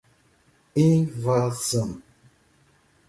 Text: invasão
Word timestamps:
invasão 0.75 2.01